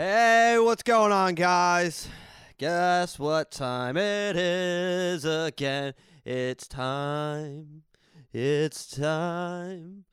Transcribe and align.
Hey, 0.00 0.56
what's 0.60 0.84
going 0.84 1.10
on, 1.10 1.34
guys? 1.34 2.06
Guess 2.56 3.18
what 3.18 3.50
time 3.50 3.96
it 3.96 4.36
is 4.36 5.24
again? 5.24 5.92
It's 6.24 6.68
time. 6.68 7.82
It's 8.32 8.88
time. 8.88 10.04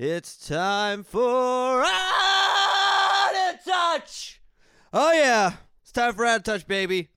It's 0.00 0.48
time 0.48 1.04
for 1.04 1.84
Out 1.84 3.30
of 3.54 3.64
Touch. 3.64 4.42
Oh 4.92 5.12
yeah, 5.12 5.52
it's 5.80 5.92
time 5.92 6.14
for 6.14 6.26
Out 6.26 6.38
of 6.38 6.42
Touch, 6.42 6.66
baby. 6.66 7.10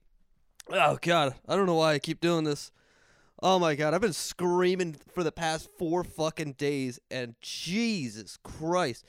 Oh 0.70 1.00
god, 1.02 1.34
I 1.48 1.56
don't 1.56 1.66
know 1.66 1.74
why 1.74 1.94
I 1.94 1.98
keep 1.98 2.20
doing 2.20 2.44
this. 2.44 2.70
Oh 3.42 3.58
my 3.58 3.74
god, 3.74 3.92
I've 3.92 4.00
been 4.00 4.12
screaming 4.12 4.94
for 5.12 5.24
the 5.24 5.32
past 5.32 5.68
four 5.80 6.04
fucking 6.04 6.52
days, 6.52 7.00
and 7.10 7.34
Jesus 7.40 8.38
Christ, 8.44 9.04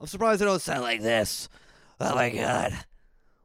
I'm 0.00 0.06
surprised 0.06 0.40
I 0.40 0.44
don't 0.44 0.62
sound 0.62 0.82
like 0.82 1.02
this. 1.02 1.48
Oh 2.00 2.14
my 2.14 2.30
god, 2.30 2.72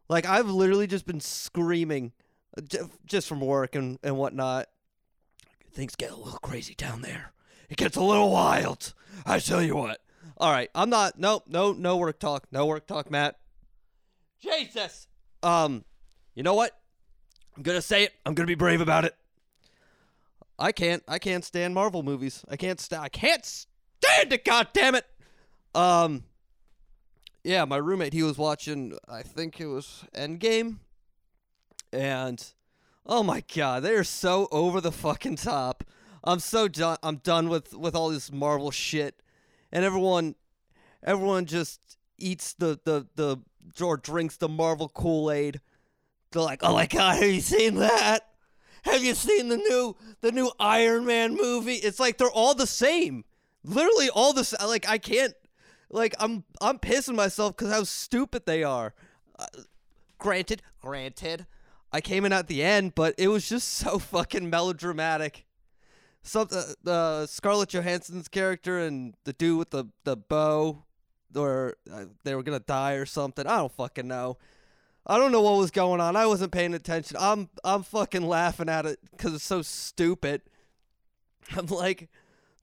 like 0.08 0.26
I've 0.26 0.50
literally 0.50 0.88
just 0.88 1.06
been 1.06 1.20
screaming, 1.20 2.14
uh, 2.58 2.62
just 3.06 3.28
from 3.28 3.42
work 3.42 3.76
and 3.76 4.00
and 4.04 4.18
whatnot. 4.18 4.68
Things 5.72 5.96
get 5.96 6.12
a 6.12 6.16
little 6.16 6.40
crazy 6.40 6.74
down 6.76 7.02
there. 7.02 7.32
It 7.70 7.78
gets 7.78 7.96
a 7.96 8.02
little 8.02 8.32
wild. 8.32 8.94
I 9.26 9.40
tell 9.40 9.62
you 9.62 9.76
what. 9.76 10.02
All 10.38 10.52
right, 10.52 10.70
I'm 10.74 10.90
not. 10.90 11.20
No, 11.20 11.44
no, 11.48 11.74
no 11.74 11.98
work 11.98 12.20
talk. 12.20 12.48
No 12.52 12.66
work 12.66 12.88
talk, 12.88 13.12
Matt. 13.12 13.36
Jesus. 14.42 15.08
Um, 15.44 15.84
you 16.34 16.44
know 16.44 16.54
what? 16.54 16.76
I'm 17.56 17.64
gonna 17.64 17.82
say 17.82 18.04
it. 18.04 18.14
I'm 18.26 18.34
gonna 18.34 18.48
be 18.48 18.56
brave 18.56 18.82
about 18.82 19.06
it. 19.06 19.16
I 20.58 20.72
can't. 20.72 21.04
I 21.08 21.20
can't 21.20 21.44
stand 21.46 21.74
Marvel 21.74 22.04
movies. 22.04 22.44
I 22.50 22.56
can't. 22.56 22.80
St- 22.80 23.02
I 23.02 23.10
can't 23.10 23.46
stand 23.46 24.34
it. 24.34 24.44
God 24.46 24.70
damn 24.74 24.96
it. 24.96 25.06
Um. 25.76 26.24
Yeah, 27.50 27.66
my 27.66 27.78
roommate. 27.78 28.14
He 28.14 28.22
was 28.22 28.38
watching. 28.38 28.96
I 29.08 29.24
think 29.24 29.60
it 29.60 29.66
was 29.66 30.06
Endgame. 30.14 30.78
And, 31.92 32.46
oh 33.08 33.24
my 33.24 33.44
god, 33.56 33.82
they 33.82 33.96
are 33.96 34.04
so 34.04 34.48
over 34.52 34.80
the 34.80 34.92
fucking 34.92 35.38
top. 35.38 35.84
I'm 36.24 36.38
so 36.42 36.68
done. 36.68 36.98
I'm 37.02 37.16
done 37.16 37.50
with 37.50 37.74
with 37.74 37.96
all 37.96 38.12
this 38.12 38.32
Marvel 38.32 38.70
shit, 38.70 39.24
and 39.72 39.84
everyone, 39.84 40.36
everyone 41.04 41.48
just 41.48 41.98
eats 42.20 42.54
the 42.54 42.80
the 42.86 43.08
the 43.16 43.84
or 43.84 43.98
drinks 43.98 44.38
the 44.38 44.48
Marvel 44.48 44.88
Kool 44.88 45.32
Aid. 45.32 45.60
They're 46.32 46.44
like, 46.44 46.60
oh 46.62 46.74
my 46.74 46.86
god, 46.86 47.16
have 47.16 47.32
you 47.32 47.42
seen 47.42 47.78
that? 47.78 48.28
Have 48.84 49.04
you 49.04 49.16
seen 49.16 49.50
the 49.50 49.58
new 49.58 49.96
the 50.22 50.32
new 50.32 50.52
Iron 50.60 51.04
Man 51.04 51.36
movie? 51.36 51.78
It's 51.78 52.00
like 52.00 52.20
they're 52.20 52.30
all 52.30 52.54
the 52.54 52.68
same. 52.68 53.26
Literally 53.64 54.12
all 54.12 54.34
the 54.34 54.56
like 54.68 54.88
I 54.88 55.00
can't 55.00 55.34
like 55.90 56.16
I'm 56.20 56.44
I'm 56.62 56.80
pissing 56.80 57.16
myself 57.16 57.56
cuz 57.58 57.72
how 57.72 57.84
stupid 57.84 58.46
they 58.46 58.64
are. 58.64 58.94
Uh, 59.38 59.46
granted, 60.18 60.62
granted, 60.82 61.46
I 61.92 62.02
came 62.02 62.26
in 62.26 62.34
at 62.34 62.48
the 62.48 62.64
end, 62.64 62.96
but 62.96 63.16
it 63.18 63.30
was 63.30 63.48
just 63.48 63.68
so 63.78 64.00
fucking 64.00 64.50
melodramatic. 64.50 65.46
Some 66.22 66.50
uh, 66.52 66.74
the 66.84 67.28
Scarlett 67.28 67.70
Johansson's 67.70 68.28
character 68.28 68.80
and 68.80 69.16
the 69.24 69.34
dude 69.34 69.58
with 69.58 69.70
the 69.72 69.86
the 70.04 70.18
bow 70.18 70.84
or 71.36 71.78
uh, 71.92 72.06
they 72.24 72.36
were 72.36 72.44
to 72.44 72.60
die 72.60 72.94
or 72.94 73.06
something. 73.06 73.46
I 73.46 73.58
don't 73.58 73.72
fucking 73.72 74.08
know. 74.08 74.38
I 75.06 75.18
don't 75.18 75.32
know 75.32 75.42
what 75.42 75.58
was 75.58 75.72
going 75.72 76.02
on. 76.02 76.16
I 76.16 76.26
wasn't 76.26 76.52
paying 76.52 76.74
attention. 76.74 77.18
I'm 77.20 77.50
I'm 77.64 77.84
fucking 77.84 78.22
laughing 78.22 78.70
at 78.70 78.86
it 78.86 79.00
because 79.12 79.34
it's 79.34 79.44
so 79.44 79.62
stupid. 79.62 80.42
I'm 81.58 81.68
like, 81.68 82.10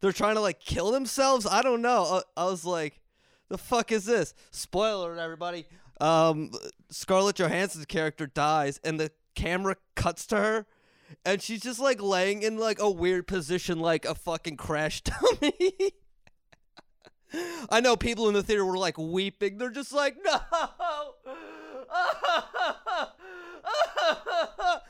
they're 0.00 0.12
trying 0.12 0.36
to 0.36 0.40
like 0.40 0.60
kill 0.60 0.92
themselves. 0.92 1.46
I 1.46 1.62
don't 1.62 1.82
know. 1.82 2.22
I, 2.36 2.42
I 2.42 2.44
was 2.44 2.64
like, 2.64 3.00
the 3.48 3.58
fuck 3.58 3.92
is 3.92 4.04
this? 4.04 4.34
Spoiler, 4.50 5.18
everybody. 5.18 5.66
Um, 6.00 6.50
Scarlett 6.90 7.36
Johansson's 7.36 7.86
character 7.86 8.26
dies, 8.26 8.80
and 8.84 9.00
the 9.00 9.10
camera 9.34 9.76
cuts 9.94 10.26
to 10.26 10.36
her, 10.36 10.66
and 11.24 11.40
she's 11.40 11.62
just 11.62 11.80
like 11.80 12.02
laying 12.02 12.42
in 12.42 12.58
like 12.58 12.80
a 12.80 12.90
weird 12.90 13.26
position, 13.26 13.80
like 13.80 14.04
a 14.04 14.14
fucking 14.14 14.56
crash 14.56 15.00
dummy. 15.02 15.92
I 17.70 17.80
know 17.80 17.96
people 17.96 18.28
in 18.28 18.34
the 18.34 18.42
theater 18.42 18.64
were 18.64 18.78
like 18.78 18.98
weeping. 18.98 19.58
They're 19.58 19.70
just 19.70 19.92
like, 19.92 20.16
no. 20.24 20.38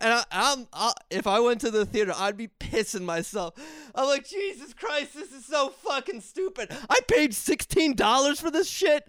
and 0.00 0.24
I, 0.30 0.64
I, 0.72 0.92
if 1.10 1.26
I 1.26 1.40
went 1.40 1.60
to 1.62 1.70
the 1.70 1.86
theater, 1.86 2.12
I'd 2.16 2.36
be 2.36 2.48
pissing 2.48 3.02
myself. 3.02 3.54
I'm 3.94 4.06
like, 4.06 4.28
Jesus 4.28 4.72
Christ, 4.72 5.14
this 5.14 5.32
is 5.32 5.44
so 5.44 5.70
fucking 5.70 6.20
stupid. 6.20 6.70
I 6.88 7.00
paid 7.06 7.34
sixteen 7.34 7.94
dollars 7.94 8.40
for 8.40 8.50
this 8.50 8.68
shit. 8.68 9.06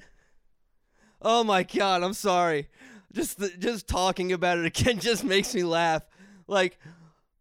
Oh 1.21 1.43
my 1.43 1.63
god, 1.63 2.03
I'm 2.03 2.13
sorry. 2.13 2.69
Just, 3.13 3.39
the, 3.39 3.49
just 3.49 3.87
talking 3.87 4.33
about 4.33 4.57
it 4.57 4.65
again 4.79 4.99
just 4.99 5.23
makes 5.23 5.55
me 5.55 5.63
laugh. 5.63 6.03
Like, 6.47 6.79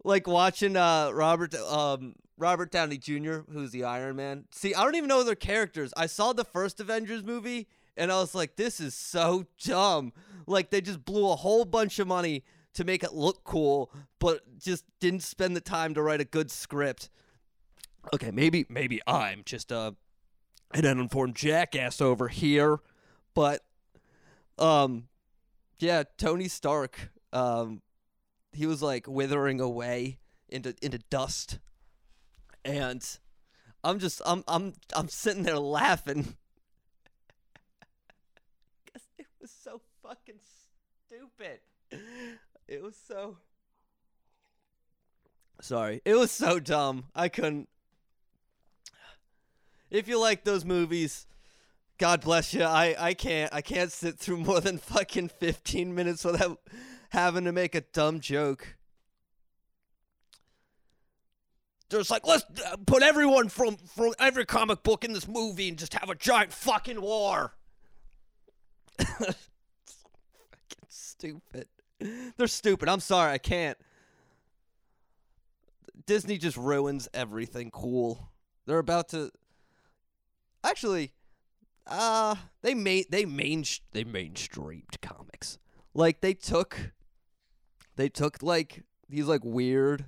like 0.04 0.27
watching 0.27 0.77
uh 0.77 1.10
Robert 1.12 1.54
um 1.54 2.15
Robert 2.37 2.71
Downey 2.71 2.99
Jr., 2.99 3.41
who's 3.53 3.71
the 3.71 3.84
Iron 3.84 4.16
Man. 4.16 4.44
See, 4.50 4.75
I 4.75 4.83
don't 4.83 4.97
even 4.97 5.09
know 5.09 5.22
their 5.22 5.34
characters. 5.34 5.93
I 5.97 6.06
saw 6.06 6.33
the 6.33 6.44
first 6.44 6.81
Avengers 6.81 7.22
movie 7.22 7.69
and 7.97 8.10
I 8.12 8.21
was 8.21 8.34
like, 8.34 8.56
this 8.56 8.81
is 8.81 8.94
so 8.94 9.47
dumb. 9.65 10.12
Like 10.47 10.71
they 10.71 10.81
just 10.81 11.05
blew 11.05 11.31
a 11.31 11.37
whole 11.37 11.65
bunch 11.65 11.99
of 11.99 12.06
money 12.06 12.44
to 12.75 12.84
make 12.84 13.03
it 13.03 13.15
look 13.15 13.44
cool, 13.44 13.91
but 14.19 14.59
just 14.59 14.84
didn't 15.00 15.22
spend 15.22 15.56
the 15.56 15.60
time 15.60 15.94
to 15.94 16.03
write 16.03 16.21
a 16.21 16.25
good 16.25 16.50
script. 16.50 17.09
Okay, 18.12 18.31
maybe 18.31 18.66
maybe 18.69 19.00
I'm 19.06 19.43
just 19.44 19.72
uh, 19.72 19.93
an 20.72 20.84
uninformed 20.84 21.37
jackass 21.37 22.00
over 22.00 22.28
here, 22.28 22.81
but 23.34 23.65
um 24.59 25.09
yeah, 25.78 26.03
Tony 26.19 26.49
Stark 26.49 27.10
um 27.33 27.81
he 28.53 28.66
was 28.66 28.83
like 28.83 29.09
withering 29.09 29.60
away 29.60 30.19
into 30.49 30.75
into 30.83 30.99
dust 31.10 31.59
and 32.65 33.19
I'm 33.83 33.99
just 33.99 34.22
I'm 34.25 34.44
I'm 34.49 34.75
I'm 34.94 35.09
sitting 35.09 35.43
there 35.43 35.59
laughing. 35.59 36.22
Cuz 38.93 39.03
it 39.19 39.27
was 39.41 39.50
so 39.50 39.81
fucking 40.03 40.41
stupid. 41.15 41.61
It 42.67 42.83
was 42.83 42.97
so 43.07 43.37
Sorry. 45.61 46.01
It 46.05 46.15
was 46.15 46.31
so 46.31 46.59
dumb. 46.59 47.05
I 47.15 47.29
couldn't 47.29 47.69
If 49.91 50.09
you 50.09 50.19
like 50.19 50.45
those 50.45 50.65
movies, 50.65 51.27
God 51.99 52.23
bless 52.23 52.55
you. 52.55 52.65
I 52.65 52.97
I 52.99 53.15
can't 53.15 53.53
I 53.53 53.61
can't 53.61 53.93
sit 53.93 54.19
through 54.19 54.39
more 54.39 54.61
than 54.61 54.79
fucking 54.79 55.29
15 55.29 55.95
minutes 55.95 56.25
without 56.25 56.61
having 57.11 57.45
to 57.45 57.53
make 57.53 57.75
a 57.75 57.83
dumb 57.83 58.21
joke. 58.21 58.77
Just 61.91 62.11
like 62.11 62.27
let's 62.27 62.45
uh, 62.67 62.77
put 62.87 63.03
everyone 63.03 63.49
from 63.49 63.77
from 63.77 64.15
every 64.19 64.47
comic 64.47 64.83
book 64.83 65.05
in 65.05 65.13
this 65.13 65.29
movie 65.29 65.69
and 65.69 65.79
just 65.79 65.95
have 65.95 66.09
a 66.09 66.15
giant 66.15 66.53
fucking 66.53 67.01
war. 67.01 67.55
stupid. 71.19 71.69
They're 72.37 72.47
stupid. 72.47 72.89
I'm 72.89 73.01
sorry, 73.01 73.33
I 73.33 73.39
can't. 73.39 73.79
Disney 76.07 76.39
just 76.39 76.57
ruins 76.57 77.09
everything 77.15 77.71
cool. 77.71 78.31
They're 78.67 78.79
about 78.79 79.09
to 79.11 79.31
Actually, 80.65 81.13
uh 81.87 82.35
they 82.63 82.75
made 82.75 83.07
they 83.11 83.27
main 83.27 83.65
they 83.93 84.03
mainstreamed 84.05 85.01
comics. 85.03 85.59
Like 85.93 86.23
they 86.23 86.33
took 86.33 86.93
they 87.97 88.09
took 88.09 88.43
like 88.43 88.83
these 89.09 89.27
like 89.27 89.45
weird 89.45 90.07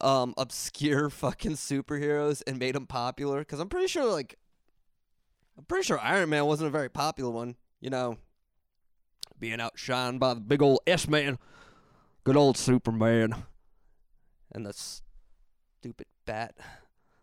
um 0.00 0.34
obscure 0.38 1.10
fucking 1.10 1.56
superheroes 1.56 2.42
and 2.46 2.60
made 2.60 2.76
them 2.76 2.86
popular 2.86 3.44
cuz 3.44 3.58
I'm 3.58 3.68
pretty 3.68 3.88
sure 3.88 4.10
like 4.10 4.38
I'm 5.58 5.64
pretty 5.64 5.84
sure 5.84 5.98
Iron 5.98 6.28
Man 6.28 6.46
wasn't 6.46 6.68
a 6.68 6.70
very 6.70 6.88
popular 6.88 7.32
one, 7.32 7.56
you 7.80 7.90
know, 7.90 8.18
being 9.38 9.58
outshined 9.58 10.18
by 10.18 10.34
the 10.34 10.40
big 10.40 10.62
old 10.62 10.80
S-man, 10.86 11.38
good 12.24 12.36
old 12.36 12.56
Superman 12.56 13.34
and 14.52 14.66
the 14.66 14.72
stupid 14.72 16.06
bat, 16.26 16.54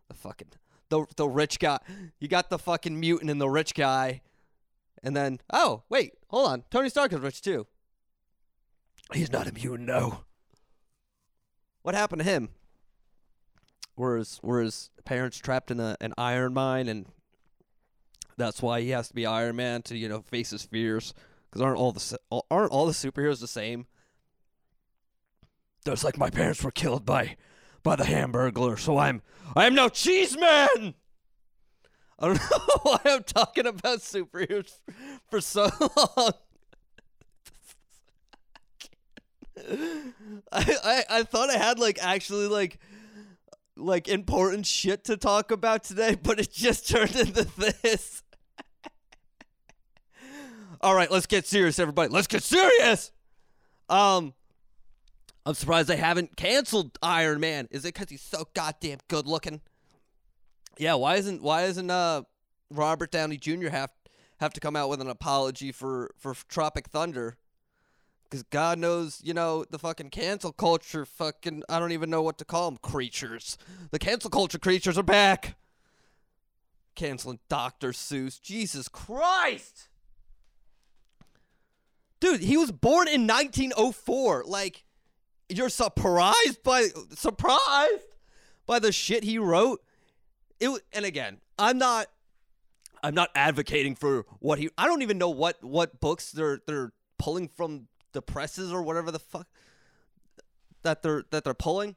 the 0.08 0.14
fucking 0.14 0.50
the 0.90 1.06
the 1.16 1.28
rich 1.28 1.60
guy. 1.60 1.80
You 2.20 2.28
got 2.28 2.50
the 2.50 2.60
fucking 2.60 3.00
mutant 3.00 3.32
and 3.32 3.42
the 3.42 3.50
rich 3.50 3.74
guy. 3.74 4.22
And 5.04 5.16
then, 5.16 5.40
oh, 5.54 5.84
wait, 5.88 6.14
hold 6.30 6.48
on. 6.50 6.64
Tony 6.72 6.90
Stark 6.90 7.14
is 7.14 7.20
rich 7.20 7.42
too. 7.42 7.68
He's 9.14 9.32
not 9.32 9.48
a 9.48 9.54
mutant, 9.54 9.88
no. 9.88 10.22
What 11.84 11.94
happened 11.94 12.24
to 12.24 12.28
him? 12.28 12.50
Were 13.96 14.18
his, 14.18 14.40
were 14.42 14.62
his 14.62 14.90
parents 15.06 15.38
trapped 15.38 15.70
in 15.70 15.80
a, 15.80 15.96
an 16.02 16.14
iron 16.18 16.56
mine 16.56 16.88
and 16.88 17.06
that's 18.38 18.62
why 18.62 18.82
he 18.82 18.90
has 18.90 19.08
to 19.08 19.14
be 19.14 19.26
Iron 19.26 19.56
Man 19.56 19.82
to, 19.84 19.98
you 19.98 20.10
know, 20.10 20.22
face 20.22 20.50
his 20.50 20.64
fears? 20.64 21.14
Because 21.56 21.68
aren't 21.68 21.78
all 21.78 21.94
the 21.94 22.20
aren't 22.52 22.72
all 22.74 22.86
the 22.86 22.92
superheroes 22.92 23.40
the 23.40 23.48
same? 23.48 23.86
There's 25.86 26.04
like 26.04 26.18
my 26.18 26.30
parents 26.30 26.62
were 26.62 26.72
killed 26.72 27.06
by 27.06 27.38
by 27.82 27.96
the 27.96 28.04
Hamburglar, 28.04 28.78
so 28.78 28.98
I'm 28.98 29.22
I 29.56 29.66
am 29.66 29.74
now 29.74 29.88
Cheese 29.88 30.38
Man. 30.38 30.96
I 32.20 32.28
don't 32.28 32.36
know 32.52 32.80
why 32.84 33.00
I'm 33.06 33.24
talking 33.24 33.66
about 33.66 34.00
superheroes 34.00 34.82
for 35.30 35.40
so 35.40 35.70
long. 35.80 36.34
I, 40.52 40.78
I 40.84 41.04
I 41.10 41.24
thought 41.24 41.50
I 41.50 41.58
had 41.58 41.80
like 41.80 42.00
actually 42.02 42.48
like 42.48 42.80
like 43.78 44.10
important 44.10 44.66
shit 44.66 45.06
to 45.06 45.16
talk 45.16 45.52
about 45.52 45.86
today, 45.86 46.18
but 46.22 46.38
it 46.38 46.52
just 46.52 46.90
turned 46.90 47.16
into 47.16 47.46
this. 47.56 48.24
All 50.82 50.96
right, 50.96 51.10
let's 51.10 51.26
get 51.26 51.46
serious, 51.46 51.80
everybody. 51.80 52.10
Let's 52.10 52.28
get 52.28 52.44
serious. 52.44 53.12
Um, 53.90 54.34
I'm 55.46 55.54
surprised 55.54 55.88
they 55.88 55.98
haven't 55.98 56.36
canceled 56.36 56.98
Iron 57.02 57.40
Man. 57.40 57.68
Is 57.72 57.86
it 57.86 57.94
because 57.94 58.10
he's 58.10 58.22
so 58.22 58.48
goddamn 58.54 59.00
good 59.08 59.28
looking? 59.28 59.62
Yeah. 60.78 60.96
Why 60.96 61.16
isn't 61.16 61.42
Why 61.42 61.64
isn't 61.64 61.90
uh 61.90 62.24
Robert 62.72 63.12
Downey 63.12 63.38
Jr. 63.38 63.70
have 63.70 63.92
have 64.40 64.54
to 64.54 64.60
come 64.60 64.76
out 64.76 64.90
with 64.90 65.02
an 65.02 65.10
apology 65.10 65.72
for 65.72 66.12
for 66.18 66.34
Tropic 66.50 66.88
Thunder? 66.88 67.38
Because 68.24 68.44
God 68.44 68.80
knows, 68.80 69.22
you 69.24 69.36
know, 69.36 69.66
the 69.70 69.78
fucking 69.78 70.10
cancel 70.10 70.52
culture 70.52 71.06
fucking, 71.06 71.62
I 71.70 71.78
don't 71.78 71.92
even 71.92 72.10
know 72.10 72.24
what 72.24 72.40
to 72.40 72.46
call 72.46 72.72
them, 72.72 72.80
creatures. 72.82 73.56
The 73.92 74.00
cancel 74.00 74.32
culture 74.32 74.58
creatures 74.58 74.98
are 74.98 75.04
back. 75.04 75.56
Canceling 76.96 77.40
Dr. 77.50 77.92
Seuss. 77.92 78.42
Jesus 78.42 78.88
Christ. 78.88 79.90
Dude, 82.26 82.42
he 82.42 82.58
was 82.58 82.72
born 82.72 83.08
in 83.08 83.28
1904. 83.28 84.46
Like, 84.48 84.84
you're 85.48 85.70
surprised 85.70 86.64
by, 86.64 86.88
surprised 87.14 88.08
by 88.66 88.80
the 88.80 88.92
shit 88.92 89.24
he 89.24 89.38
wrote? 89.38 89.84
It, 90.60 90.82
and 90.92 91.06
again, 91.06 91.38
I'm 91.60 91.78
not, 91.78 92.08
I'm 93.04 93.14
not 93.14 93.30
advocating 93.36 93.94
for 93.94 94.26
what 94.40 94.58
he, 94.58 94.72
I 94.76 94.88
don't 94.88 95.04
even 95.04 95.20
know 95.20 95.30
what, 95.30 95.64
what 95.64 96.00
books 96.00 96.32
they're, 96.32 96.62
they're 96.66 96.94
pulling 97.20 97.48
from 97.48 97.90
the 98.14 98.24
presses 98.24 98.74
or 98.74 98.82
whatever 98.82 99.12
the 99.12 99.20
fuck 99.20 99.48
that 100.82 101.04
they're 101.04 101.26
that 101.30 101.44
they're 101.44 101.54
pulling. 101.54 101.96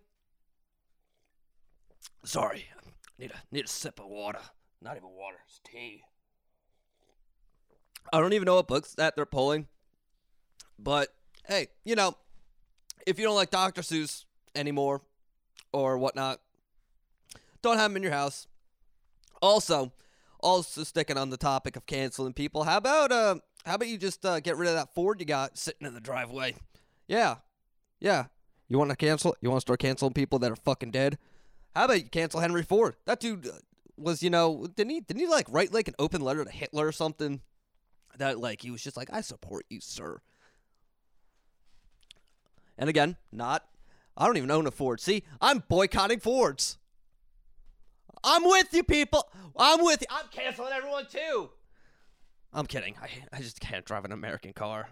Sorry, 2.25 2.67
need 3.19 3.31
a 3.31 3.55
need 3.55 3.65
a 3.65 3.69
sip 3.69 3.99
of 3.99 4.07
water. 4.07 4.41
Not 4.83 4.97
even 4.97 5.09
water, 5.11 5.37
it's 5.47 5.61
tea. 5.65 6.03
I 8.13 8.21
don't 8.21 8.33
even 8.35 8.47
know 8.47 8.57
what 8.57 8.69
books 8.69 8.95
that 8.95 9.15
they're 9.17 9.27
pulling, 9.27 9.69
but 10.79 11.09
hey, 11.47 11.69
you 11.85 11.95
know, 11.95 12.17
if 13.07 13.19
you 13.19 13.25
don't 13.25 13.35
like 13.35 13.51
Dr. 13.51 13.83
Seuss 13.83 14.25
anymore 14.55 15.01
or 15.73 15.99
whatnot, 15.99 16.41
don't 17.63 17.77
have 17.79 17.91
him 17.91 17.97
in 17.97 18.03
your 18.03 18.13
house. 18.13 18.47
Also, 19.41 19.93
also 20.41 20.85
sticking 20.85 21.17
on 21.19 21.31
the 21.31 21.37
topic 21.37 21.77
of 21.77 21.87
canceling 21.87 22.33
people, 22.33 22.65
how 22.65 22.77
about 22.77 23.13
uh 23.13 23.37
how 23.65 23.75
about 23.75 23.89
you 23.89 23.99
just 23.99 24.25
uh, 24.25 24.41
get 24.41 24.57
rid 24.57 24.69
of 24.69 24.75
that 24.75 24.95
Ford 24.95 25.21
you 25.21 25.27
got 25.27 25.59
sitting 25.59 25.87
in 25.87 25.95
the 25.95 26.01
driveway? 26.01 26.55
Yeah. 27.07 27.37
Yeah. 28.01 28.27
You 28.69 28.79
want 28.79 28.91
to 28.91 28.97
cancel? 28.97 29.37
You 29.41 29.51
want 29.51 29.59
to 29.59 29.63
start 29.63 29.81
canceling 29.81 30.13
people 30.13 30.39
that 30.39 30.51
are 30.51 30.57
fucking 30.57 30.91
dead? 30.91 31.19
How 31.75 31.85
about 31.85 32.03
you 32.03 32.09
cancel 32.09 32.41
Henry 32.41 32.63
Ford? 32.63 32.97
That 33.05 33.21
dude 33.21 33.47
uh, 33.47 33.53
was, 33.97 34.23
you 34.23 34.31
know, 34.31 34.67
didn't 34.75 34.91
he 34.91 35.01
didn't 35.01 35.21
he 35.21 35.27
like 35.27 35.47
write 35.51 35.73
like 35.73 35.89
an 35.89 35.95
open 35.99 36.21
letter 36.21 36.45
to 36.45 36.51
Hitler 36.51 36.87
or 36.87 36.93
something? 36.93 37.41
That 38.17 38.39
like 38.39 38.63
he 38.63 38.71
was 38.71 38.83
just 38.83 38.97
like, 38.97 39.11
I 39.13 39.21
support 39.21 39.67
you, 39.69 39.81
sir. 39.81 40.21
And 42.79 42.89
again, 42.89 43.17
not 43.33 43.65
I 44.19 44.27
don't 44.27 44.37
even 44.37 44.51
own 44.51 44.67
a 44.67 44.73
Ford. 44.73 45.01
See, 45.01 45.23
I'm 45.41 45.63
boycotting 45.69 46.19
Fords. 46.19 46.77
I'm 48.25 48.45
with 48.45 48.73
you, 48.73 48.83
people. 48.83 49.29
I'm 49.57 49.85
with 49.85 50.01
you. 50.01 50.09
I'm 50.11 50.27
canceling 50.33 50.73
everyone 50.73 51.07
too. 51.07 51.51
I'm 52.53 52.67
kidding. 52.67 52.97
I 53.01 53.09
I 53.33 53.41
just 53.41 53.61
can't 53.61 53.85
drive 53.85 54.05
an 54.05 54.13
American 54.13 54.53
car. 54.53 54.89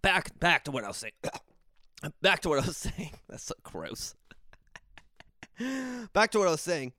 Back 0.00 0.38
back 0.38 0.64
to 0.64 0.70
what 0.70 0.84
I 0.84 0.88
was 0.88 0.98
saying. 0.98 1.12
back 2.22 2.40
to 2.42 2.48
what 2.48 2.62
I 2.62 2.66
was 2.66 2.76
saying. 2.76 3.12
That's 3.28 3.44
so 3.44 3.54
gross. 3.64 4.14
back 6.12 6.30
to 6.32 6.38
what 6.38 6.48
I 6.48 6.52
was 6.52 6.60
saying. 6.60 6.92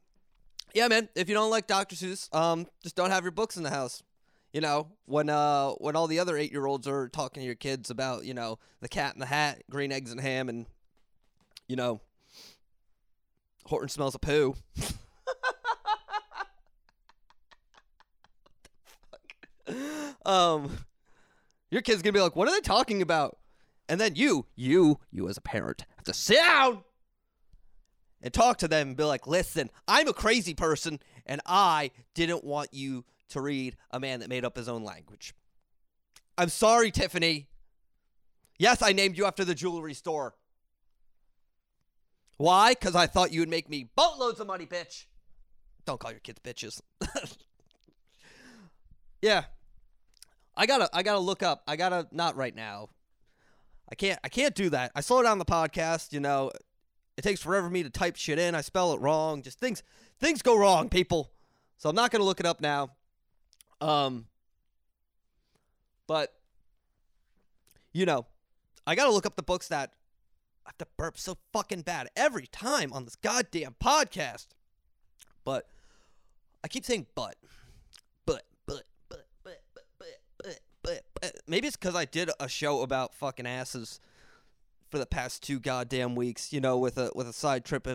Yeah, 0.73 0.87
man. 0.89 1.07
If 1.15 1.29
you 1.29 1.35
don't 1.35 1.51
like 1.51 1.67
Dr. 1.67 1.95
Seuss, 1.95 2.33
um, 2.35 2.65
just 2.81 2.95
don't 2.95 3.11
have 3.11 3.23
your 3.23 3.31
books 3.31 3.55
in 3.55 3.63
the 3.63 3.69
house. 3.69 4.03
You 4.53 4.61
know, 4.61 4.87
when 5.05 5.29
uh 5.29 5.71
when 5.71 5.95
all 5.95 6.07
the 6.07 6.19
other 6.19 6.37
eight 6.37 6.51
year 6.51 6.67
olds 6.67 6.87
are 6.87 7.09
talking 7.09 7.41
to 7.41 7.45
your 7.45 7.55
kids 7.55 7.89
about, 7.89 8.23
you 8.23 8.35
know, 8.35 8.59
the 8.81 8.87
cat 8.87 9.15
in 9.15 9.19
the 9.19 9.25
hat, 9.25 9.63
green 9.69 9.91
eggs 9.91 10.11
and 10.11 10.21
ham 10.21 10.47
and 10.47 10.67
you 11.67 11.75
know 11.75 12.01
Horton 13.65 13.89
smells 13.89 14.15
a 14.15 14.19
poo. 14.19 14.55
um, 20.25 20.85
your 21.71 21.81
kid's 21.81 22.01
gonna 22.01 22.13
be 22.13 22.21
like, 22.21 22.35
"What 22.35 22.47
are 22.47 22.53
they 22.53 22.61
talking 22.61 23.01
about?" 23.01 23.37
And 23.89 23.99
then 23.99 24.15
you, 24.15 24.45
you, 24.55 24.99
you 25.11 25.27
as 25.27 25.37
a 25.37 25.41
parent, 25.41 25.85
have 25.95 26.05
to 26.05 26.13
sit 26.13 26.37
down 26.37 26.83
and 28.21 28.33
talk 28.33 28.57
to 28.59 28.67
them 28.67 28.89
and 28.89 28.97
be 28.97 29.03
like, 29.03 29.27
"Listen, 29.27 29.69
I'm 29.87 30.07
a 30.07 30.13
crazy 30.13 30.53
person, 30.53 30.99
and 31.25 31.41
I 31.45 31.91
didn't 32.13 32.43
want 32.43 32.73
you 32.73 33.05
to 33.29 33.41
read 33.41 33.75
a 33.91 33.99
man 33.99 34.19
that 34.19 34.29
made 34.29 34.45
up 34.45 34.55
his 34.55 34.69
own 34.69 34.83
language. 34.83 35.33
I'm 36.37 36.49
sorry, 36.49 36.91
Tiffany. 36.91 37.47
Yes, 38.57 38.81
I 38.81 38.91
named 38.91 39.17
you 39.17 39.25
after 39.25 39.43
the 39.43 39.55
jewelry 39.55 39.93
store. 39.93 40.35
Why? 42.37 42.73
Because 42.73 42.95
I 42.95 43.07
thought 43.07 43.31
you 43.31 43.41
would 43.41 43.49
make 43.49 43.69
me 43.69 43.89
boatloads 43.95 44.39
of 44.39 44.47
money, 44.47 44.65
bitch. 44.65 45.05
Don't 45.85 45.99
call 45.99 46.11
your 46.11 46.19
kids 46.19 46.39
bitches. 46.43 46.81
yeah. 49.21 49.45
I 50.55 50.65
gotta 50.65 50.89
I 50.93 51.03
gotta 51.03 51.19
look 51.19 51.43
up. 51.43 51.63
I 51.67 51.75
gotta 51.75 52.07
not 52.11 52.35
right 52.35 52.55
now. 52.55 52.89
I 53.91 53.95
can't 53.95 54.19
I 54.23 54.29
can't 54.29 54.55
do 54.55 54.69
that. 54.69 54.91
I 54.95 55.01
slow 55.01 55.21
down 55.23 55.39
the 55.39 55.45
podcast, 55.45 56.13
you 56.13 56.19
know. 56.19 56.51
It 57.15 57.21
takes 57.21 57.41
forever 57.41 57.67
for 57.67 57.71
me 57.71 57.83
to 57.83 57.89
type 57.89 58.15
shit 58.15 58.39
in. 58.39 58.55
I 58.55 58.61
spell 58.61 58.93
it 58.93 58.99
wrong. 58.99 59.41
Just 59.41 59.59
things 59.59 59.83
things 60.19 60.41
go 60.41 60.57
wrong, 60.57 60.89
people. 60.89 61.31
So 61.77 61.89
I'm 61.89 61.95
not 61.95 62.11
gonna 62.11 62.23
look 62.23 62.39
it 62.39 62.45
up 62.45 62.61
now. 62.61 62.91
Um 63.83 64.25
but 66.07 66.33
you 67.91 68.05
know, 68.05 68.25
I 68.87 68.95
gotta 68.95 69.11
look 69.11 69.25
up 69.25 69.35
the 69.35 69.43
books 69.43 69.67
that 69.67 69.91
I 70.65 70.69
have 70.69 70.77
to 70.79 70.87
burp 70.97 71.17
so 71.17 71.37
fucking 71.51 71.81
bad 71.81 72.09
every 72.15 72.47
time 72.47 72.93
on 72.93 73.03
this 73.05 73.15
goddamn 73.15 73.75
podcast. 73.83 74.47
But 75.43 75.67
I 76.63 76.67
keep 76.67 76.85
saying 76.85 77.07
but. 77.15 77.35
But, 78.25 78.43
but, 78.65 78.83
but, 79.09 79.25
but, 79.43 79.61
but, 79.73 79.85
but, 79.99 80.19
but, 80.37 80.59
but, 80.81 81.01
but. 81.21 81.35
Maybe 81.47 81.67
it's 81.67 81.75
because 81.75 81.95
I 81.95 82.05
did 82.05 82.29
a 82.39 82.47
show 82.47 82.81
about 82.81 83.13
fucking 83.13 83.45
asses 83.45 83.99
for 84.89 84.97
the 84.97 85.05
past 85.05 85.43
two 85.43 85.59
goddamn 85.59 86.15
weeks, 86.15 86.53
you 86.53 86.61
know, 86.61 86.77
with 86.77 86.97
a 86.97 87.11
with 87.15 87.27
a 87.27 87.33
side 87.33 87.65
trip 87.65 87.87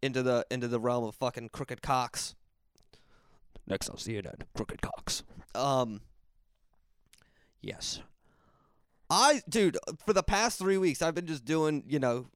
into 0.00 0.22
the 0.22 0.46
into 0.50 0.68
the 0.68 0.80
realm 0.80 1.04
of 1.04 1.14
fucking 1.14 1.50
crooked 1.50 1.82
cocks. 1.82 2.34
Next 3.66 3.88
on 3.88 3.96
CNN, 3.96 4.42
crooked 4.54 4.82
cocks. 4.82 5.22
Um. 5.54 6.00
Yes. 7.60 8.00
I, 9.08 9.42
dude, 9.48 9.78
for 10.04 10.12
the 10.12 10.22
past 10.22 10.58
three 10.58 10.76
weeks, 10.76 11.00
I've 11.00 11.14
been 11.14 11.26
just 11.26 11.44
doing, 11.44 11.84
you 11.86 11.98
know, 11.98 12.26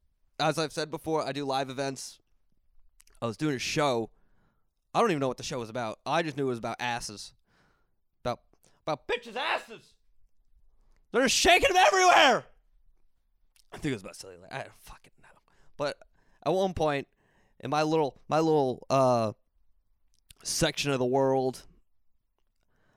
as 0.40 0.58
I've 0.58 0.73
said 0.73 0.90
before, 0.90 1.23
I 1.26 1.32
do 1.32 1.44
live 1.44 1.70
events. 1.70 2.18
I 3.20 3.26
was 3.26 3.37
doing 3.37 3.54
a 3.54 3.58
show. 3.58 4.11
I 4.94 5.00
don't 5.00 5.11
even 5.11 5.20
know 5.20 5.28
what 5.28 5.37
the 5.37 5.42
show 5.42 5.58
was 5.58 5.70
about. 5.70 5.99
I 6.06 6.23
just 6.23 6.37
knew 6.37 6.44
it 6.44 6.50
was 6.50 6.58
about 6.58 6.76
asses. 6.78 7.35
About, 8.25 8.40
about 8.87 9.06
bitches' 9.08 9.37
asses. 9.37 9.94
They're 11.12 11.28
shaking 11.28 11.73
them 11.73 11.85
everywhere. 11.87 12.44
I 13.73 13.76
think 13.76 13.92
it 13.92 13.97
was 13.97 14.02
about 14.02 14.16
silly. 14.16 14.35
I 14.50 14.58
don't 14.58 14.73
fucking 14.80 15.12
know. 15.20 15.28
But 15.76 15.97
at 16.44 16.52
one 16.52 16.75
point, 16.75 17.06
in 17.61 17.70
my 17.70 17.82
little, 17.82 18.20
my 18.28 18.40
little, 18.40 18.87
uh, 18.88 19.32
section 20.49 20.90
of 20.90 20.99
the 20.99 21.07
world, 21.07 21.62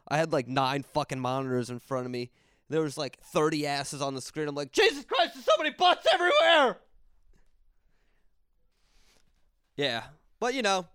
I 0.08 0.18
had 0.18 0.32
like 0.32 0.48
nine 0.48 0.84
fucking 0.84 1.20
monitors 1.20 1.70
in 1.70 1.80
front 1.80 2.06
of 2.06 2.12
me 2.12 2.32
there 2.72 2.82
was 2.82 2.98
like 2.98 3.20
30 3.20 3.68
asses 3.68 4.02
on 4.02 4.16
the 4.16 4.22
screen. 4.22 4.48
I'm 4.48 4.56
like, 4.56 4.72
Jesus 4.72 5.04
Christ, 5.06 5.34
there's 5.34 5.46
so 5.46 5.52
many 5.58 5.72
butts 5.72 6.08
everywhere. 6.12 6.78
Yeah. 9.76 10.04
But 10.40 10.54
you 10.54 10.62
know, 10.62 10.88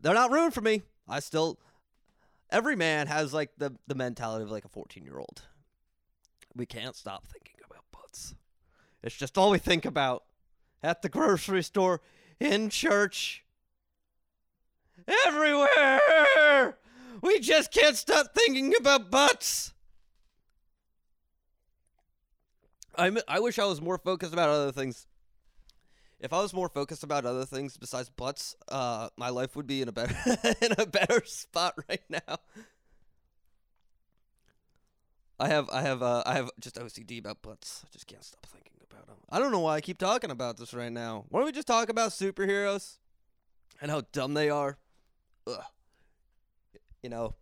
they're 0.00 0.14
not 0.14 0.30
ruined 0.30 0.54
for 0.54 0.60
me. 0.60 0.82
I 1.08 1.20
still 1.20 1.58
every 2.50 2.76
man 2.76 3.06
has 3.06 3.32
like 3.32 3.50
the, 3.56 3.74
the 3.86 3.94
mentality 3.94 4.44
of 4.44 4.50
like 4.50 4.64
a 4.64 4.68
14 4.68 5.04
year 5.04 5.18
old. 5.18 5.42
We 6.54 6.66
can't 6.66 6.94
stop 6.94 7.26
thinking 7.26 7.56
about 7.64 7.84
butts. 7.90 8.34
It's 9.02 9.16
just 9.16 9.38
all 9.38 9.50
we 9.50 9.58
think 9.58 9.84
about 9.84 10.24
at 10.82 11.00
the 11.00 11.08
grocery 11.08 11.62
store, 11.62 12.02
in 12.38 12.68
church, 12.68 13.41
everywhere. 15.26 16.76
We 17.20 17.38
just 17.40 17.72
can't 17.72 17.96
stop 17.96 18.34
thinking 18.34 18.72
about 18.78 19.10
butts. 19.10 19.72
I 22.96 23.16
I 23.28 23.40
wish 23.40 23.58
I 23.58 23.64
was 23.64 23.80
more 23.80 23.98
focused 23.98 24.32
about 24.32 24.48
other 24.48 24.72
things. 24.72 25.06
If 26.20 26.32
I 26.32 26.40
was 26.40 26.52
more 26.54 26.68
focused 26.68 27.02
about 27.02 27.24
other 27.24 27.44
things 27.44 27.76
besides 27.76 28.08
butts, 28.08 28.54
uh, 28.68 29.08
my 29.16 29.30
life 29.30 29.56
would 29.56 29.66
be 29.66 29.82
in 29.82 29.88
a 29.88 29.92
better 29.92 30.14
in 30.60 30.72
a 30.78 30.86
better 30.86 31.22
spot 31.24 31.74
right 31.88 32.02
now. 32.08 32.38
I 35.40 35.48
have 35.48 35.68
I 35.70 35.82
have 35.82 36.02
uh, 36.02 36.22
I 36.24 36.34
have 36.34 36.50
just 36.60 36.76
OCD 36.76 37.18
about 37.18 37.42
butts. 37.42 37.82
I 37.84 37.88
just 37.92 38.06
can't 38.06 38.22
stop 38.22 38.46
thinking 38.46 38.72
about 38.88 39.06
them. 39.06 39.16
I 39.30 39.38
don't 39.38 39.50
know 39.50 39.60
why 39.60 39.74
I 39.74 39.80
keep 39.80 39.98
talking 39.98 40.30
about 40.30 40.56
this 40.56 40.72
right 40.72 40.92
now. 40.92 41.24
Why 41.28 41.40
don't 41.40 41.46
we 41.46 41.52
just 41.52 41.66
talk 41.66 41.88
about 41.88 42.10
superheroes 42.10 42.98
and 43.80 43.90
how 43.90 44.02
dumb 44.12 44.34
they 44.34 44.50
are? 44.50 44.78
Ugh. 45.46 45.62
You 47.02 47.10
know, 47.10 47.34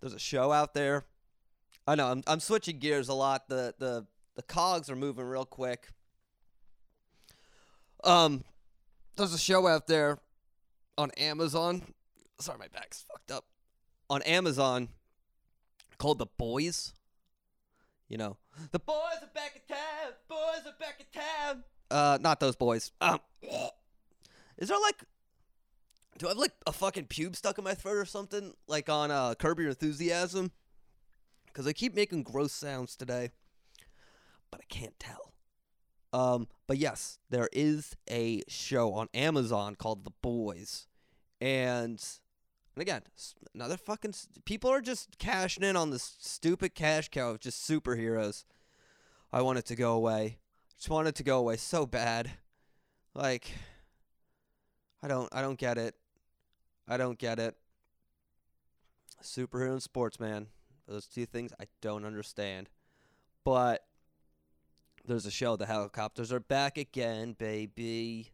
there's 0.00 0.14
a 0.14 0.18
show 0.18 0.52
out 0.52 0.74
there. 0.74 1.04
I 1.86 1.94
know 1.94 2.08
I'm 2.08 2.22
I'm 2.26 2.40
switching 2.40 2.78
gears 2.78 3.08
a 3.08 3.14
lot. 3.14 3.48
The 3.48 3.74
the 3.78 4.06
the 4.34 4.42
cogs 4.42 4.90
are 4.90 4.96
moving 4.96 5.24
real 5.24 5.44
quick. 5.44 5.88
Um, 8.04 8.44
there's 9.16 9.34
a 9.34 9.38
show 9.38 9.66
out 9.66 9.86
there 9.86 10.18
on 10.96 11.10
Amazon. 11.12 11.82
Sorry, 12.38 12.58
my 12.58 12.68
back's 12.68 13.02
fucked 13.02 13.30
up. 13.30 13.44
On 14.10 14.22
Amazon 14.22 14.88
called 15.98 16.18
The 16.18 16.26
Boys. 16.26 16.92
You 18.08 18.16
know, 18.16 18.36
the 18.70 18.78
boys 18.78 19.18
are 19.20 19.30
back 19.34 19.54
in 19.56 19.74
town. 19.74 20.12
Boys 20.28 20.66
are 20.66 20.78
back 20.80 21.00
in 21.00 21.20
town. 21.20 21.64
Uh, 21.90 22.18
not 22.20 22.40
those 22.40 22.56
boys. 22.56 22.90
Um, 23.00 23.20
is 24.56 24.68
there 24.68 24.78
like, 24.80 25.04
do 26.18 26.26
I 26.26 26.30
have 26.30 26.38
like 26.38 26.52
a 26.66 26.72
fucking 26.72 27.06
pube 27.06 27.36
stuck 27.36 27.58
in 27.58 27.64
my 27.64 27.74
throat 27.74 27.96
or 27.96 28.04
something? 28.04 28.52
Like 28.66 28.88
on 28.88 29.10
uh, 29.10 29.34
Curb 29.34 29.60
Your 29.60 29.70
Enthusiasm? 29.70 30.50
Because 31.46 31.66
I 31.66 31.72
keep 31.72 31.94
making 31.94 32.24
gross 32.24 32.52
sounds 32.52 32.96
today, 32.96 33.30
but 34.50 34.60
I 34.60 34.64
can't 34.68 34.98
tell. 34.98 35.32
Um, 36.12 36.48
but 36.66 36.78
yes, 36.78 37.18
there 37.30 37.48
is 37.52 37.96
a 38.10 38.42
show 38.48 38.94
on 38.94 39.08
Amazon 39.14 39.74
called 39.74 40.04
The 40.04 40.12
Boys, 40.22 40.86
and 41.40 42.02
and 42.74 42.82
again, 42.82 43.02
another 43.54 43.76
fucking 43.76 44.14
people 44.44 44.70
are 44.70 44.80
just 44.80 45.18
cashing 45.18 45.64
in 45.64 45.76
on 45.76 45.90
this 45.90 46.16
stupid 46.20 46.74
cash 46.74 47.08
cow 47.08 47.30
of 47.30 47.40
just 47.40 47.68
superheroes. 47.68 48.44
I 49.32 49.42
want 49.42 49.58
it 49.58 49.66
to 49.66 49.76
go 49.76 49.92
away. 49.94 50.38
Just 50.76 50.88
want 50.88 51.08
it 51.08 51.14
to 51.16 51.24
go 51.24 51.38
away 51.38 51.56
so 51.56 51.86
bad. 51.86 52.30
Like 53.14 53.50
I 55.02 55.08
don't 55.08 55.28
I 55.32 55.42
don't 55.42 55.58
get 55.58 55.76
it. 55.76 55.94
I 56.88 56.96
don't 56.96 57.18
get 57.18 57.38
it. 57.38 57.54
Superhero 59.22 59.72
and 59.72 59.82
sports, 59.82 60.18
man. 60.18 60.46
Those 60.86 61.06
two 61.06 61.26
things 61.26 61.52
I 61.60 61.64
don't 61.82 62.06
understand. 62.06 62.70
But 63.44 63.84
there's 65.04 65.26
a 65.26 65.30
show, 65.30 65.56
the 65.56 65.66
helicopters 65.66 66.32
are 66.32 66.40
back 66.40 66.78
again, 66.78 67.34
baby. 67.38 68.30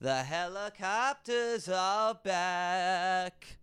The 0.00 0.22
helicopters 0.22 1.68
are 1.68 2.14
back. 2.22 3.58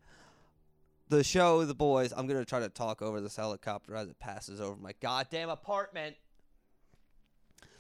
The 1.10 1.24
show, 1.24 1.64
The 1.66 1.76
Boys, 1.76 2.12
I'm 2.16 2.26
going 2.26 2.40
to 2.40 2.46
try 2.46 2.60
to 2.60 2.70
talk 2.70 3.04
over 3.04 3.22
this 3.22 3.36
helicopter 3.36 3.96
as 3.96 4.10
it 4.10 4.18
passes 4.18 4.60
over 4.60 4.76
my 4.82 4.94
goddamn 5.00 5.50
apartment. 5.50 6.16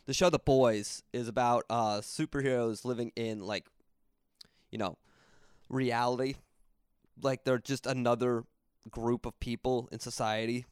The 0.05 0.13
show, 0.13 0.29
The 0.29 0.37
Boys, 0.37 1.01
is 1.13 1.27
about 1.27 1.65
uh, 1.69 2.01
superheroes 2.01 2.85
living 2.85 3.11
in, 3.15 3.39
like, 3.39 3.65
you 4.69 4.77
know, 4.77 4.97
reality. 5.69 6.35
Like, 7.23 7.43
they're 7.43 7.59
just 7.59 7.87
another 7.87 8.43
group 8.89 9.25
of 9.25 9.39
people 9.39 9.89
in 9.91 9.99
society. 9.99 10.65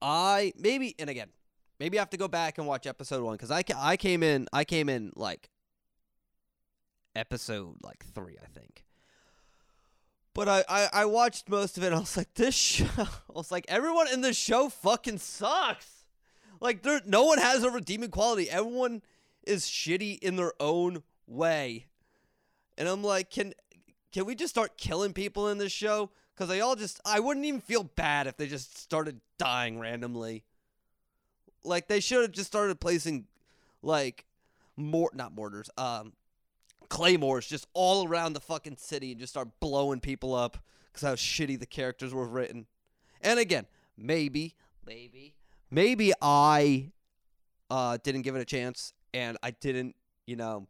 I, 0.00 0.52
maybe, 0.56 0.94
and 0.98 1.10
again, 1.10 1.28
maybe 1.80 1.98
I 1.98 2.02
have 2.02 2.10
to 2.10 2.16
go 2.16 2.28
back 2.28 2.58
and 2.58 2.66
watch 2.66 2.86
episode 2.86 3.22
one 3.22 3.34
because 3.34 3.50
I, 3.50 3.64
I 3.76 3.96
came 3.96 4.22
in, 4.22 4.46
I 4.52 4.64
came 4.64 4.88
in, 4.88 5.12
like, 5.16 5.50
episode 7.18 7.76
like 7.82 8.04
three, 8.14 8.36
I 8.42 8.46
think. 8.46 8.84
But 10.34 10.48
I, 10.48 10.64
I, 10.68 10.88
I 10.92 11.04
watched 11.04 11.48
most 11.48 11.76
of 11.76 11.82
it 11.82 11.88
and 11.88 11.96
I 11.96 11.98
was 11.98 12.16
like, 12.16 12.32
this 12.34 12.54
show 12.54 12.86
I 12.98 13.08
was 13.34 13.50
like, 13.50 13.64
everyone 13.68 14.06
in 14.12 14.20
this 14.20 14.36
show 14.36 14.68
fucking 14.68 15.18
sucks. 15.18 16.04
Like 16.60 16.82
there 16.82 17.00
no 17.04 17.24
one 17.24 17.38
has 17.38 17.64
a 17.64 17.70
redeeming 17.70 18.10
quality. 18.10 18.48
Everyone 18.48 19.02
is 19.44 19.64
shitty 19.64 20.18
in 20.20 20.36
their 20.36 20.52
own 20.60 21.02
way. 21.26 21.86
And 22.76 22.88
I'm 22.88 23.02
like, 23.02 23.30
can 23.30 23.54
can 24.12 24.24
we 24.24 24.34
just 24.34 24.50
start 24.50 24.76
killing 24.76 25.12
people 25.12 25.48
in 25.48 25.58
this 25.58 25.72
show? 25.72 26.10
Cause 26.36 26.48
they 26.48 26.60
all 26.60 26.76
just 26.76 27.00
I 27.04 27.18
wouldn't 27.18 27.44
even 27.46 27.60
feel 27.60 27.82
bad 27.84 28.28
if 28.28 28.36
they 28.36 28.46
just 28.46 28.78
started 28.78 29.20
dying 29.38 29.80
randomly. 29.80 30.44
Like 31.64 31.88
they 31.88 31.98
should 31.98 32.22
have 32.22 32.32
just 32.32 32.46
started 32.46 32.78
placing 32.78 33.26
like 33.82 34.24
more 34.76 35.10
not 35.14 35.34
mortars, 35.34 35.68
um 35.76 36.12
claymores 36.88 37.46
just 37.46 37.66
all 37.74 38.06
around 38.06 38.32
the 38.32 38.40
fucking 38.40 38.76
city 38.76 39.12
and 39.12 39.20
just 39.20 39.32
start 39.32 39.48
blowing 39.60 40.00
people 40.00 40.34
up 40.34 40.58
because 40.86 41.06
how 41.06 41.14
shitty 41.14 41.58
the 41.58 41.66
characters 41.66 42.14
were 42.14 42.26
written. 42.26 42.66
And 43.20 43.38
again, 43.38 43.66
maybe, 43.96 44.54
maybe, 44.86 45.34
maybe 45.70 46.12
I 46.22 46.92
uh, 47.70 47.98
didn't 48.02 48.22
give 48.22 48.36
it 48.36 48.40
a 48.40 48.46
chance 48.46 48.92
and 49.12 49.36
I 49.42 49.50
didn't, 49.50 49.96
you 50.26 50.36
know, 50.36 50.66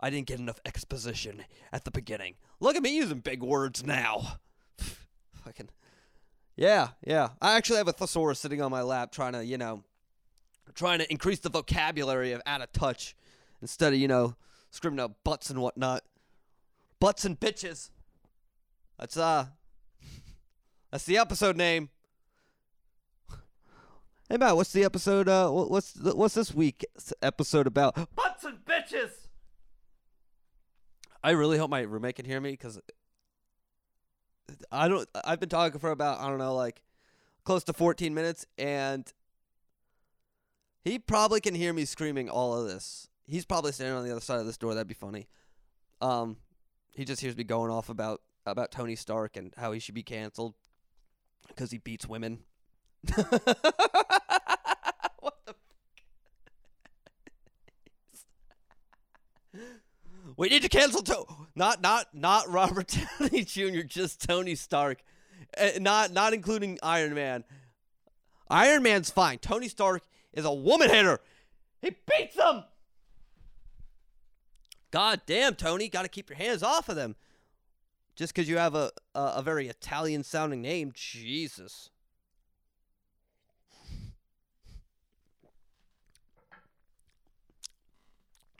I 0.00 0.10
didn't 0.10 0.26
get 0.26 0.38
enough 0.38 0.60
exposition 0.66 1.44
at 1.72 1.84
the 1.84 1.90
beginning. 1.90 2.34
Look 2.60 2.76
at 2.76 2.82
me 2.82 2.94
using 2.94 3.20
big 3.20 3.42
words 3.42 3.84
now. 3.84 4.38
Fucking. 5.44 5.68
Yeah, 6.56 6.88
yeah. 7.06 7.30
I 7.40 7.54
actually 7.54 7.78
have 7.78 7.88
a 7.88 7.92
thesaurus 7.92 8.38
sitting 8.38 8.62
on 8.62 8.70
my 8.70 8.82
lap 8.82 9.12
trying 9.12 9.32
to, 9.32 9.44
you 9.44 9.58
know, 9.58 9.84
trying 10.74 10.98
to 10.98 11.10
increase 11.10 11.40
the 11.40 11.50
vocabulary 11.50 12.32
of 12.32 12.42
out 12.46 12.62
of 12.62 12.72
touch 12.72 13.14
instead 13.60 13.92
of, 13.92 13.98
you 13.98 14.08
know, 14.08 14.36
screaming 14.70 15.00
out 15.00 15.12
butts 15.24 15.50
and 15.50 15.60
whatnot. 15.60 16.02
Butts 17.00 17.24
and 17.24 17.38
bitches. 17.38 17.90
That's 18.98 19.16
uh 19.16 19.46
That's 20.90 21.04
the 21.04 21.18
episode 21.18 21.56
name. 21.56 21.90
Hey 24.28 24.38
Matt, 24.38 24.56
what's 24.56 24.72
the 24.72 24.84
episode 24.84 25.28
uh 25.28 25.50
what's 25.50 25.94
what's 25.96 26.34
this 26.34 26.54
week's 26.54 27.12
episode 27.22 27.66
about? 27.66 27.94
Butts 28.14 28.44
and 28.44 28.64
bitches. 28.64 29.25
I 31.26 31.32
really 31.32 31.58
hope 31.58 31.70
my 31.70 31.80
roommate 31.80 32.14
can 32.14 32.24
hear 32.24 32.40
me 32.40 32.56
cuz 32.56 32.78
I 34.70 34.86
don't 34.86 35.08
I've 35.24 35.40
been 35.40 35.48
talking 35.48 35.80
for 35.80 35.90
about 35.90 36.20
I 36.20 36.28
don't 36.28 36.38
know 36.38 36.54
like 36.54 36.82
close 37.42 37.64
to 37.64 37.72
14 37.72 38.14
minutes 38.14 38.46
and 38.56 39.12
he 40.84 41.00
probably 41.00 41.40
can 41.40 41.56
hear 41.56 41.72
me 41.72 41.84
screaming 41.84 42.30
all 42.30 42.54
of 42.54 42.68
this. 42.68 43.08
He's 43.26 43.44
probably 43.44 43.72
standing 43.72 43.96
on 43.96 44.04
the 44.04 44.12
other 44.12 44.20
side 44.20 44.38
of 44.38 44.46
this 44.46 44.56
door. 44.56 44.72
That'd 44.72 44.86
be 44.86 44.94
funny. 44.94 45.26
Um, 46.00 46.36
he 46.92 47.04
just 47.04 47.20
hears 47.20 47.36
me 47.36 47.42
going 47.42 47.72
off 47.72 47.88
about 47.88 48.22
about 48.46 48.70
Tony 48.70 48.94
Stark 48.94 49.36
and 49.36 49.52
how 49.56 49.72
he 49.72 49.80
should 49.80 49.96
be 49.96 50.04
canceled 50.04 50.54
because 51.48 51.72
he 51.72 51.78
beats 51.78 52.06
women. 52.06 52.44
what 53.16 53.26
the? 55.44 55.56
Fuck? 59.56 60.25
We 60.36 60.48
need 60.48 60.62
to 60.62 60.68
cancel 60.68 61.02
to 61.02 61.24
not 61.54 61.80
not 61.80 62.14
not 62.14 62.48
Robert 62.48 62.94
Downey 63.20 63.44
Jr. 63.44 63.80
Just 63.80 64.26
Tony 64.26 64.54
Stark, 64.54 65.02
uh, 65.58 65.70
not 65.80 66.12
not 66.12 66.34
including 66.34 66.78
Iron 66.82 67.14
Man. 67.14 67.44
Iron 68.48 68.82
Man's 68.82 69.10
fine. 69.10 69.38
Tony 69.38 69.68
Stark 69.68 70.02
is 70.32 70.44
a 70.44 70.52
woman 70.52 70.90
hitter. 70.90 71.20
He 71.80 71.96
beats 72.06 72.36
them. 72.36 72.64
God 74.90 75.22
damn, 75.26 75.54
Tony, 75.56 75.88
got 75.88 76.02
to 76.02 76.08
keep 76.08 76.30
your 76.30 76.38
hands 76.38 76.62
off 76.62 76.88
of 76.88 76.96
them. 76.96 77.16
Just 78.14 78.34
because 78.34 78.48
you 78.48 78.56
have 78.58 78.74
a, 78.74 78.92
a 79.14 79.20
a 79.36 79.42
very 79.42 79.68
Italian 79.68 80.22
sounding 80.22 80.62
name, 80.62 80.92
Jesus. 80.94 81.90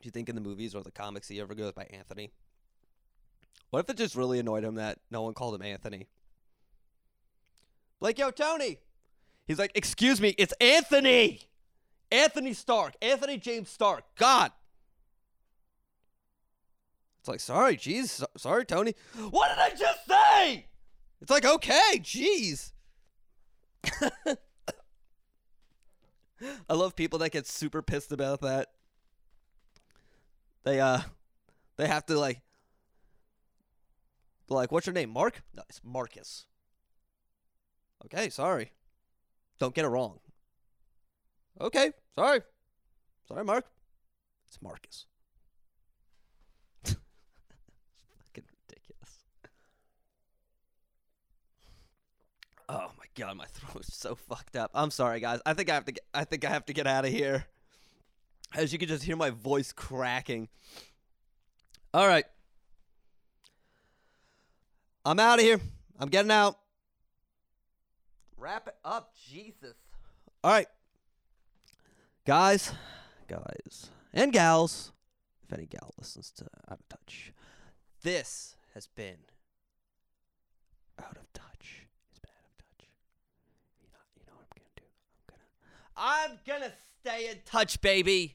You 0.06 0.10
think 0.12 0.28
in 0.28 0.34
the 0.34 0.40
movies 0.40 0.74
or 0.74 0.82
the 0.82 0.90
comics 0.90 1.28
he 1.28 1.40
ever 1.40 1.54
goes 1.54 1.72
by 1.72 1.84
Anthony? 1.90 2.30
What 3.70 3.80
if 3.80 3.90
it 3.90 3.96
just 3.96 4.14
really 4.14 4.38
annoyed 4.38 4.64
him 4.64 4.76
that 4.76 4.98
no 5.10 5.22
one 5.22 5.34
called 5.34 5.54
him 5.54 5.62
Anthony? 5.62 6.08
Like, 8.00 8.18
yo, 8.18 8.30
Tony. 8.30 8.78
He's 9.46 9.58
like, 9.58 9.72
excuse 9.74 10.20
me, 10.20 10.34
it's 10.38 10.54
Anthony. 10.60 11.40
Anthony 12.10 12.52
Stark. 12.52 12.94
Anthony 13.02 13.38
James 13.38 13.68
Stark. 13.68 14.04
God. 14.16 14.52
It's 17.20 17.28
like, 17.28 17.40
sorry, 17.40 17.76
jeez. 17.76 18.08
so- 18.08 18.26
sorry, 18.36 18.64
Tony. 18.64 18.94
What 19.30 19.48
did 19.48 19.58
I 19.58 19.70
just 19.70 20.06
say? 20.06 20.66
It's 21.20 21.30
like, 21.30 21.44
okay, 21.44 22.00
jeez. 22.00 22.72
I 26.68 26.74
love 26.74 26.94
people 26.94 27.18
that 27.20 27.30
get 27.32 27.46
super 27.46 27.82
pissed 27.82 28.12
about 28.12 28.42
that. 28.42 28.68
They 30.66 30.80
uh 30.80 30.98
they 31.76 31.86
have 31.86 32.04
to 32.06 32.18
like 32.18 32.42
like 34.48 34.72
what's 34.72 34.84
your 34.84 34.94
name? 34.94 35.10
Mark? 35.10 35.44
No, 35.54 35.62
it's 35.68 35.80
Marcus. 35.84 36.46
Okay, 38.04 38.28
sorry. 38.30 38.72
Don't 39.60 39.76
get 39.76 39.84
it 39.84 39.88
wrong. 39.88 40.18
Okay, 41.60 41.92
sorry. 42.16 42.40
Sorry, 43.28 43.44
Mark. 43.44 43.64
It's 44.48 44.60
Marcus. 44.60 45.06
Fucking 46.84 46.98
ridiculous. 48.34 49.18
Oh 52.68 52.90
my 52.98 53.04
god, 53.14 53.36
my 53.36 53.44
throat 53.52 53.84
is 53.86 53.94
so 53.94 54.16
fucked 54.16 54.56
up. 54.56 54.72
I'm 54.74 54.90
sorry, 54.90 55.20
guys. 55.20 55.38
I 55.46 55.54
think 55.54 55.70
I 55.70 55.74
have 55.74 55.84
to. 55.84 55.92
Get, 55.92 56.04
I 56.12 56.24
think 56.24 56.44
I 56.44 56.50
have 56.50 56.66
to 56.66 56.72
get 56.72 56.88
out 56.88 57.04
of 57.04 57.12
here. 57.12 57.46
As 58.54 58.72
you 58.72 58.78
can 58.78 58.88
just 58.88 59.04
hear 59.04 59.16
my 59.16 59.30
voice 59.30 59.72
cracking. 59.72 60.48
All 61.92 62.06
right. 62.06 62.24
I'm 65.04 65.20
out 65.20 65.38
of 65.38 65.44
here. 65.44 65.60
I'm 65.98 66.08
getting 66.08 66.30
out. 66.30 66.58
Wrap 68.36 68.68
it 68.68 68.76
up, 68.84 69.14
Jesus. 69.28 69.74
All 70.42 70.50
right. 70.50 70.68
Guys, 72.26 72.72
guys, 73.28 73.90
and 74.12 74.32
gals, 74.32 74.90
if 75.44 75.52
any 75.56 75.66
gal 75.66 75.94
listens 75.96 76.32
to 76.32 76.44
Out 76.68 76.80
of 76.80 76.88
Touch, 76.88 77.32
this 78.02 78.56
has 78.74 78.88
been 78.88 79.18
Out 80.98 81.16
of 81.16 81.32
Touch. 81.32 81.86
It's 82.10 82.18
been 82.18 82.30
Out 82.32 82.50
of 82.50 82.58
Touch. 82.58 82.88
You 83.80 83.88
know, 83.92 84.00
you 84.18 84.24
know 84.26 84.34
what 84.34 84.46
I'm 84.50 84.58
gonna 84.58 84.74
do? 84.74 84.88
I'm 85.96 86.30
gonna, 86.44 86.58
I'm 86.58 86.60
gonna 86.60 86.72
stay 87.06 87.28
in 87.30 87.38
touch, 87.44 87.80
baby. 87.80 88.34